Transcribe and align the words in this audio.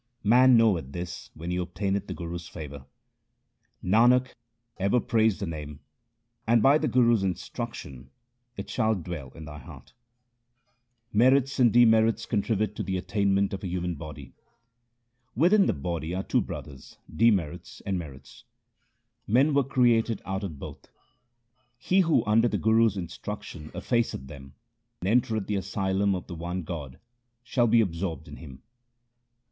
Man 0.23 0.57
knoweth 0.57 0.93
this 0.93 1.29
when 1.35 1.51
he 1.51 1.57
obtaineth 1.57 2.07
the 2.07 2.15
Guru's 2.15 2.47
favour. 2.47 2.87
Nanak, 3.83 4.33
ever 4.77 4.99
praise 4.99 5.37
the 5.37 5.45
Name, 5.45 5.79
and 6.47 6.63
by 6.63 6.79
the 6.79 6.87
Guru's 6.87 7.21
instruc 7.21 7.75
tion 7.75 8.09
it 8.57 8.67
shall 8.67 8.95
dwell 8.95 9.29
in 9.35 9.45
thy 9.45 9.59
heart. 9.59 9.93
Merits 11.13 11.59
and 11.59 11.71
demerits 11.71 12.25
contribute 12.25 12.75
to 12.77 12.81
the 12.81 12.97
attainment 12.97 13.53
of 13.53 13.63
a 13.63 13.67
human 13.67 13.93
body:— 13.93 14.33
Within 15.45 15.67
the 15.67 15.71
body 15.71 16.15
are 16.15 16.23
two 16.23 16.41
brothers, 16.41 16.97
demerits 17.15 17.79
and 17.85 17.99
merits; 17.99 18.43
1 19.27 19.37
In 19.37 19.53
the 19.53 19.53
company 19.53 19.53
of 19.53 19.53
the 19.53 19.53
sainis. 19.53 19.53
HYMNS 19.53 19.53
OF 19.53 19.53
GURU 19.53 19.53
AMAR 19.53 19.53
DAS 19.53 19.53
179 19.53 19.53
Men 19.53 19.53
were 19.53 19.73
created 19.75 20.21
out 20.25 20.43
of 20.43 20.57
both. 20.59 20.87
He 21.77 21.99
who 21.99 22.25
under 22.25 22.47
the 22.47 22.57
Guru's 22.57 22.97
instruction 22.97 23.69
effaceth 23.75 24.25
them 24.27 24.55
and 25.01 25.09
entereth 25.09 25.45
the 25.45 25.57
asylum 25.57 26.15
of 26.15 26.25
the 26.25 26.33
one 26.33 26.63
God, 26.63 26.97
shall 27.43 27.67
be 27.67 27.81
absorbed 27.81 28.27
in 28.27 28.37
Him. 28.37 28.63